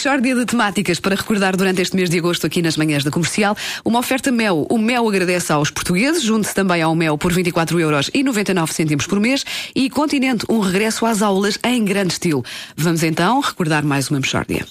Michórdia 0.00 0.34
de 0.34 0.46
temáticas 0.46 0.98
para 0.98 1.14
recordar 1.14 1.54
durante 1.54 1.82
este 1.82 1.94
mês 1.94 2.08
de 2.08 2.16
agosto 2.16 2.46
aqui 2.46 2.62
nas 2.62 2.74
manhãs 2.74 3.04
da 3.04 3.10
comercial. 3.10 3.54
Uma 3.84 3.98
oferta 3.98 4.32
Mel. 4.32 4.66
O 4.70 4.78
Mel 4.78 5.06
agradece 5.06 5.52
aos 5.52 5.70
portugueses, 5.70 6.22
junte-se 6.22 6.54
também 6.54 6.80
ao 6.80 6.94
Mel 6.94 7.18
por 7.18 7.30
24 7.30 7.78
euros 7.78 8.10
e 8.14 8.22
99 8.24 8.72
cêntimos 8.72 9.06
por 9.06 9.20
mês. 9.20 9.44
E 9.74 9.90
Continente, 9.90 10.46
um 10.48 10.60
regresso 10.60 11.04
às 11.04 11.20
aulas 11.20 11.58
em 11.62 11.84
grande 11.84 12.14
estilo. 12.14 12.42
Vamos 12.74 13.02
então 13.02 13.40
recordar 13.40 13.84
mais 13.84 14.08
uma 14.08 14.20
Michórdia. 14.20 14.66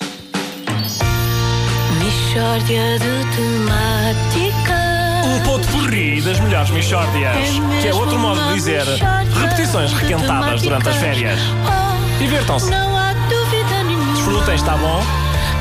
Michórdia 1.99 2.97
de 2.97 3.35
temáticas. 3.35 4.79
Um 5.27 5.43
ponto 5.43 5.67
porri 5.67 6.21
das 6.21 6.39
melhores 6.39 6.71
Michórdias. 6.71 7.35
É 7.77 7.81
que 7.83 7.87
é 7.87 7.93
outro 7.93 8.17
modo 8.17 8.47
de 8.47 8.53
dizer 8.55 8.83
repetições 9.39 9.91
de 9.91 9.95
requentadas 9.97 10.63
durante 10.63 10.89
as 10.89 10.95
férias. 10.95 11.39
Oh, 11.67 12.17
Divirtam-se. 12.17 12.71
Não 12.71 12.97
há 12.97 13.13
dúvida 13.13 13.83
nenhuma. 13.83 14.13
Desfrutem, 14.15 14.55
está 14.55 14.75
bom? 14.75 15.18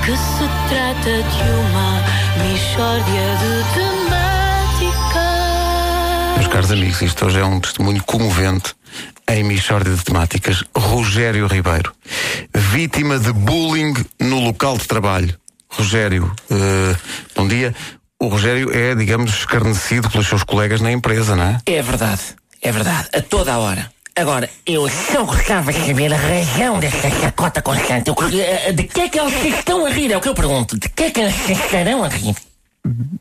Que 0.09 0.16
se 0.16 0.48
trata 0.70 1.04
de 1.04 1.50
uma 1.52 2.03
Michórdia 2.43 3.26
de 3.36 3.53
temáticas. 3.75 5.12
Meus 6.36 6.48
caros 6.48 6.72
amigos, 6.72 7.03
isto 7.03 7.26
hoje 7.26 7.39
é 7.39 7.44
um 7.44 7.61
testemunho 7.61 8.03
comovente 8.04 8.75
em 9.29 9.44
Michórdia 9.44 9.94
de 9.94 10.03
Temáticas. 10.03 10.64
Rogério 10.75 11.46
Ribeiro, 11.46 11.93
vítima 12.54 13.18
de 13.18 13.34
bullying 13.34 13.93
no 14.18 14.40
local 14.40 14.79
de 14.79 14.89
trabalho. 14.89 15.39
Rogério, 15.68 16.34
eh, 16.50 16.96
bom 17.36 17.46
dia. 17.46 17.75
O 18.18 18.29
Rogério 18.29 18.75
é, 18.75 18.95
digamos, 18.95 19.40
escarnecido 19.40 20.09
pelos 20.09 20.26
seus 20.26 20.43
colegas 20.43 20.81
na 20.81 20.90
empresa, 20.90 21.36
não 21.36 21.45
é? 21.45 21.59
É 21.67 21.82
verdade, 21.82 22.22
é 22.62 22.72
verdade, 22.72 23.11
a 23.12 23.20
toda 23.20 23.53
a 23.53 23.59
hora. 23.59 23.90
Agora, 24.18 24.50
eu 24.67 24.89
só 24.89 25.22
gostava 25.22 25.72
de 25.72 25.86
saber 25.86 26.13
a 26.13 26.17
razão 26.17 26.81
desta 26.81 27.09
chacota 27.09 27.63
constante. 27.63 28.09
Eu, 28.09 28.17
eh, 28.36 28.72
de 28.72 28.82
que 28.82 29.03
é 29.03 29.09
que 29.09 29.21
eles 29.21 29.32
se 29.40 29.49
estão 29.50 29.86
a 29.86 29.90
rir? 29.90 30.11
É 30.11 30.17
o 30.17 30.21
que 30.21 30.29
eu 30.29 30.35
pergunto. 30.35 30.76
De 30.76 30.89
que 30.89 31.04
é 31.04 31.11
que 31.13 31.21
eles 31.21 31.36
se 31.36 31.53
estarão 31.53 32.03
a 32.03 32.09
rir? 32.09 32.34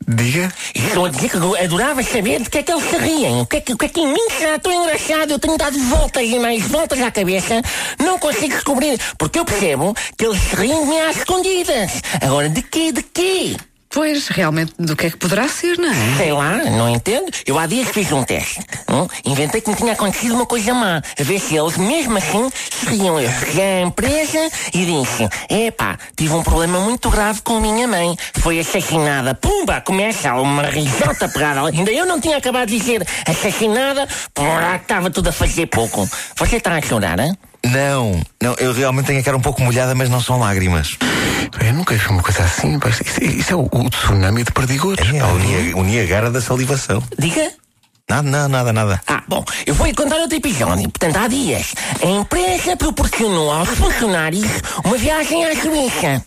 Diga. 0.08 0.52
Estou 0.74 1.06
a 1.06 1.08
dizer 1.08 1.30
que 1.30 1.36
eu 1.36 1.54
adorava 1.54 2.02
saber 2.02 2.42
de 2.42 2.50
que 2.50 2.58
é 2.58 2.62
que 2.64 2.72
eles 2.72 2.82
se 2.82 2.96
riem. 2.96 3.40
O 3.42 3.46
que 3.46 3.58
é 3.58 3.60
que, 3.60 3.72
o 3.74 3.78
que, 3.78 3.84
é 3.84 3.88
que 3.88 4.00
em 4.00 4.12
mim 4.12 4.28
será 4.36 4.58
tão 4.58 4.72
engraçado? 4.72 5.30
Eu 5.30 5.38
tenho 5.38 5.56
dado 5.56 5.78
voltas 5.84 6.24
e 6.24 6.36
mais 6.40 6.66
voltas 6.66 7.00
à 7.00 7.12
cabeça. 7.12 7.62
Não 8.00 8.18
consigo 8.18 8.54
descobrir. 8.54 8.98
Porque 9.16 9.38
eu 9.38 9.44
percebo 9.44 9.94
que 10.16 10.26
eles 10.26 10.40
se 10.40 10.56
riem 10.56 10.80
de 10.80 10.86
mim 10.88 10.98
às 10.98 11.16
escondidas. 11.16 12.02
Agora, 12.20 12.48
de 12.48 12.62
quê? 12.62 12.90
De 12.90 13.04
quê? 13.04 13.56
Pois, 13.90 14.28
realmente, 14.28 14.74
do 14.78 14.94
que 14.94 15.06
é 15.06 15.10
que 15.10 15.16
poderá 15.16 15.48
ser, 15.48 15.78
não 15.78 15.90
é? 15.90 16.16
Sei 16.18 16.32
lá, 16.32 16.56
não 16.64 16.88
entendo. 16.90 17.32
Eu 17.46 17.58
há 17.58 17.66
dias 17.66 17.88
fiz 17.88 18.12
um 18.12 18.22
teste. 18.22 18.60
hum? 18.90 19.06
Inventei 19.24 19.62
que 19.62 19.70
me 19.70 19.76
tinha 19.76 19.94
acontecido 19.94 20.34
uma 20.34 20.44
coisa 20.44 20.74
má. 20.74 21.02
A 21.18 21.22
ver 21.22 21.40
se 21.40 21.56
eles, 21.56 21.76
mesmo 21.78 22.18
assim, 22.18 22.50
se 22.70 22.86
riam. 22.86 23.18
Eu 23.18 23.30
cheguei 23.30 23.64
à 23.64 23.80
empresa 23.80 24.50
e 24.74 24.84
disse: 24.84 25.28
Epá, 25.48 25.98
tive 26.14 26.34
um 26.34 26.42
problema 26.42 26.78
muito 26.80 27.08
grave 27.08 27.40
com 27.40 27.60
minha 27.60 27.88
mãe. 27.88 28.14
Foi 28.34 28.58
assassinada. 28.58 29.34
Pumba! 29.34 29.80
Começa 29.80 30.34
uma 30.34 30.64
risota 30.64 31.26
pegada. 31.28 31.66
Ainda 31.66 31.90
eu 31.90 32.04
não 32.04 32.20
tinha 32.20 32.36
acabado 32.36 32.68
de 32.68 32.78
dizer 32.78 33.06
assassinada, 33.26 34.06
porra, 34.34 34.76
estava 34.76 35.10
tudo 35.10 35.28
a 35.30 35.32
fazer 35.32 35.66
pouco. 35.66 36.08
Você 36.36 36.56
está 36.56 36.76
a 36.76 36.82
chorar, 36.82 37.18
hein? 37.20 37.36
Não, 37.64 38.22
não, 38.40 38.54
eu 38.54 38.72
realmente 38.72 39.06
tenho 39.06 39.20
a 39.20 39.22
cara 39.22 39.36
um 39.36 39.40
pouco 39.40 39.60
molhada, 39.62 39.94
mas 39.94 40.08
não 40.08 40.20
são 40.20 40.38
lágrimas. 40.38 40.96
Eu 41.60 41.72
nunca 41.74 41.94
vi 41.96 42.06
uma 42.08 42.22
coisa 42.22 42.44
assim. 42.44 42.78
pá. 42.78 42.88
Isso, 42.88 43.02
isso 43.22 43.52
é 43.52 43.56
o, 43.56 43.68
o 43.70 43.90
tsunami 43.90 44.44
de 44.44 44.52
perdigões. 44.52 44.98
É 45.00 45.24
o 45.24 45.38
Nia- 45.38 45.76
o 45.76 45.82
Niagara 45.82 46.30
da 46.30 46.40
salivação. 46.40 47.02
Diga. 47.18 47.50
Nada, 48.08 48.22
nada, 48.30 48.48
nada, 48.48 48.72
nada. 48.72 49.00
Ah, 49.06 49.22
bom, 49.28 49.44
eu 49.66 49.74
vou 49.74 49.86
lhe 49.86 49.92
contar 49.92 50.16
outro 50.16 50.36
episódio. 50.38 50.88
Portanto, 50.88 51.16
há 51.18 51.28
dias, 51.28 51.74
a 52.02 52.06
empresa 52.06 52.74
proporcionou 52.76 53.50
aos 53.50 53.68
funcionários 53.70 54.46
uma 54.84 54.96
viagem 54.96 55.44
à 55.44 55.54
Suíça. 55.60 56.24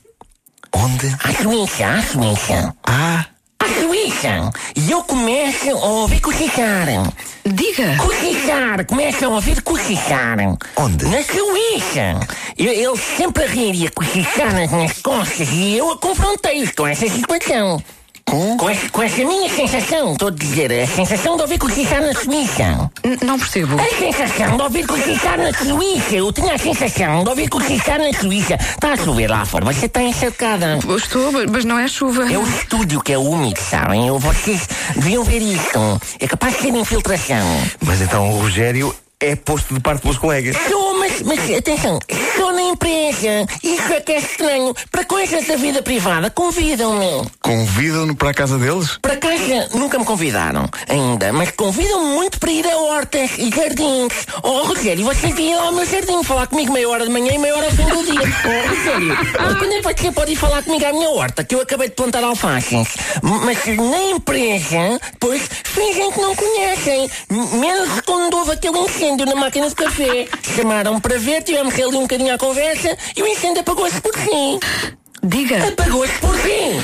Onde? 0.74 1.08
À 1.24 1.42
Suíça, 1.42 1.86
à 1.88 2.02
Suíça. 2.04 2.76
Ah, 2.86 3.26
E 4.76 4.92
eu 4.92 5.04
começo 5.04 5.70
a 5.70 5.74
ouvir 5.86 6.20
cochichar. 6.22 6.86
Diga! 7.46 7.98
Cochichar, 7.98 8.86
começo 8.86 9.26
a 9.26 9.30
ouvir 9.30 9.62
cochichar. 9.62 10.38
Onde? 10.78 11.06
Na 11.06 11.24
Suíça. 11.24 12.20
Eu- 12.58 12.72
Ele 12.92 12.98
sempre 13.18 13.44
a 13.44 13.48
rir 13.48 13.74
e 13.76 13.88
a 13.88 13.92
cochichar 13.92 14.54
nas 14.54 14.72
minhas 14.72 15.00
costas 15.02 15.48
e 15.52 15.78
eu 15.78 15.92
a 15.92 15.98
confrontei-os 15.98 16.72
com 16.72 16.86
essa 16.88 17.08
situação. 17.10 17.82
Com? 18.32 18.56
Com, 18.56 18.70
essa- 18.70 18.90
com 18.90 19.04
essa 19.04 19.18
minha 19.26 19.50
sensação, 19.54 20.14
estou 20.14 20.30
a 20.30 20.32
dizer, 20.32 20.72
a 20.72 20.88
sensação 20.88 21.36
de 21.36 21.42
ouvir 21.42 21.58
cochichar 21.60 22.02
na 22.02 22.14
Suíça. 22.14 22.90
N- 23.04 23.18
Não 23.26 23.38
percebo. 23.38 23.76
A 23.78 23.90
sensação 24.00 24.56
de 24.56 24.64
ouvir 24.64 24.88
cochichar 24.88 25.38
na 25.38 25.52
Suíça. 25.54 26.16
Eu 26.16 26.32
tinha 26.32 26.54
a 26.54 26.58
sensação 26.58 27.24
de 27.26 27.30
ouvir 27.30 27.50
cochichar 27.50 28.00
na 28.00 28.14
Suíça. 28.18 28.54
Está 28.56 28.94
a 28.94 28.98
chover 28.98 29.30
lá 29.30 29.44
fora, 29.46 29.66
você 29.66 29.86
está 29.88 30.02
encharcada. 30.02 30.80
Estou, 30.98 31.30
mas 31.52 31.66
não 31.66 31.78
é 31.78 31.90
chuva. 31.90 32.32
É 32.32 32.38
o 32.38 32.48
estúdio 32.48 33.02
que 33.02 33.12
é 33.12 33.18
úmido, 33.18 33.60
sabem? 33.60 34.08
Eu, 34.08 34.18
vocês 34.18 34.62
deviam 34.96 35.26
ver 35.26 35.42
isto. 35.42 36.02
É 36.18 36.26
capaz 36.26 36.56
de 36.56 36.62
ser 36.62 36.70
infiltração. 36.70 37.46
mas 37.86 38.00
então 38.00 38.30
o 38.32 38.40
Rogério 38.40 38.96
é 39.20 39.36
posto 39.36 39.74
de 39.74 39.80
parte 39.82 40.02
pelos 40.02 40.18
colegas. 40.18 40.56
Sou, 40.70 40.98
mas, 40.98 41.22
mas 41.22 41.40
atenção, 41.58 42.00
sou 42.38 42.51
empresa. 42.72 43.46
Isso 43.64 43.94
é 43.94 44.02
que 44.02 44.12
é 44.14 44.20
estranho. 44.20 44.74
Para 44.92 45.04
coisas 45.06 45.46
da 45.48 45.56
vida 45.56 45.82
privada, 45.82 46.30
convidam-me. 46.30 47.30
Convidam-no 47.42 48.16
para 48.16 48.30
a 48.30 48.34
casa 48.34 48.58
deles? 48.58 48.98
Para 49.02 49.18
casa 49.18 49.70
nunca 49.74 50.00
me 50.00 50.06
convidaram 50.06 50.70
ainda, 50.88 51.34
mas 51.34 51.52
convidam-me 51.52 52.16
muito 52.16 52.40
para 52.40 52.52
ir 52.52 52.66
a 52.68 52.78
hortas 52.78 53.32
e 53.38 53.50
jardins. 53.50 54.14
Oh, 54.44 54.64
Rogério, 54.64 55.04
você 55.06 55.28
devia 55.28 55.52
ir 55.52 55.56
lá 55.56 55.64
ao 55.64 55.72
meu 55.74 55.86
jardim 55.86 56.24
falar 56.24 56.48
comigo 56.48 56.72
meia 56.72 56.90
hora 56.90 57.06
de 57.06 57.12
manhã 57.12 57.34
e 57.34 57.38
meia 57.38 57.56
hora 57.56 57.66
ao 57.66 57.72
fim 57.72 57.86
do 57.86 58.04
dia. 58.04 58.22
Oh, 58.44 58.70
Rogério, 58.70 59.18
quando 59.60 59.74
é 59.74 59.94
que 59.94 60.02
você 60.02 60.12
pode 60.12 60.32
ir 60.32 60.36
falar 60.36 60.64
comigo 60.64 60.86
à 60.86 60.92
minha 60.92 61.10
horta, 61.10 61.44
que 61.44 61.56
eu 61.56 61.62
acabei 61.62 61.90
de 61.90 61.96
plantar 61.96 62.24
alfaces? 62.24 62.88
Mas 63.22 63.66
na 63.66 64.04
empresa, 64.16 65.00
pois, 65.20 65.42
fingem 65.64 66.12
que 66.12 66.22
não 66.22 66.36
conhecem. 66.36 67.10
Menos 67.30 68.02
quando 68.02 68.36
houve 68.38 68.52
aquele 68.52 68.78
incêndio 68.80 69.26
na 69.26 69.36
máquina 69.36 69.70
de 69.70 69.76
café. 69.76 70.28
Chamaram 70.56 71.00
para 71.00 71.18
ver, 71.18 71.44
tivemos 71.44 71.74
ali 71.74 71.98
um 71.98 72.02
bocadinho 72.02 72.34
à 72.34 72.38
conversa 72.38 72.61
e 73.18 73.24
o 73.24 73.28
incêndio 73.28 73.62
apagou-se 73.62 74.00
por 74.02 74.14
si. 74.14 74.60
Diga! 75.24 75.68
Apagou-se 75.68 76.14
por 76.20 76.36
si. 76.38 76.80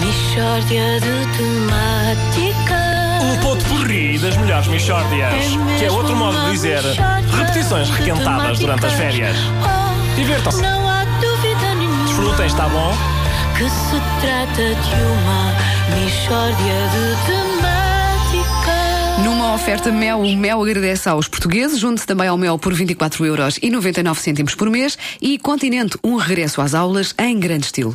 Michórdia 0.00 1.00
de 1.00 1.36
temáticas. 1.38 2.88
Um 3.22 3.36
ponto 3.40 3.64
porri 3.66 4.18
das 4.18 4.36
melhores 4.36 4.66
Michórdias. 4.66 5.32
É 5.32 5.78
Que 5.78 5.84
é 5.84 5.90
outro 5.92 6.16
modo 6.16 6.36
de 6.46 6.50
dizer 6.50 6.80
repetições 7.36 7.90
requentadas 7.90 8.58
durante 8.58 8.86
as 8.86 8.92
férias. 8.94 9.36
Oh, 9.62 10.16
Divirtam-se. 10.16 10.62
Não 10.62 10.88
há 10.88 11.04
dúvida 11.20 11.74
nenhuma. 11.76 12.04
Desfrutem, 12.06 12.46
está 12.46 12.68
bom? 12.68 12.92
Que 13.56 13.70
se 13.70 14.00
trata 14.20 14.74
de 14.74 15.02
uma 15.02 15.54
Michórdia 15.94 16.88
de 16.90 17.26
temáticas. 17.26 17.47
Oferta 19.60 19.90
Mel, 19.90 20.20
o 20.20 20.36
Mel 20.36 20.62
agradece 20.62 21.08
aos 21.08 21.26
portugueses, 21.26 21.80
junte-se 21.80 22.06
também 22.06 22.28
ao 22.28 22.38
Mel 22.38 22.56
por 22.58 22.72
24 22.72 23.26
euros 23.26 23.58
e 23.60 23.68
99 23.68 24.20
cêntimos 24.20 24.54
por 24.54 24.70
mês. 24.70 24.96
E 25.20 25.36
Continente, 25.36 25.98
um 26.02 26.14
regresso 26.14 26.60
às 26.60 26.74
aulas 26.74 27.12
em 27.18 27.38
grande 27.38 27.66
estilo. 27.66 27.94